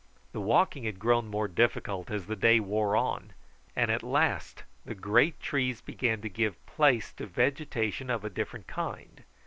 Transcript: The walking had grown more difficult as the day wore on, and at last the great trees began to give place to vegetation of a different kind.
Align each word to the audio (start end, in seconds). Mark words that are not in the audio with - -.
The 0.31 0.41
walking 0.41 0.85
had 0.85 0.97
grown 0.97 1.27
more 1.27 1.47
difficult 1.47 2.09
as 2.09 2.25
the 2.25 2.35
day 2.35 2.59
wore 2.59 2.95
on, 2.95 3.33
and 3.75 3.91
at 3.91 4.01
last 4.01 4.63
the 4.83 4.95
great 4.95 5.39
trees 5.39 5.79
began 5.79 6.21
to 6.23 6.27
give 6.27 6.65
place 6.65 7.13
to 7.13 7.27
vegetation 7.27 8.09
of 8.09 8.25
a 8.25 8.29
different 8.31 8.65
kind. 8.65 9.21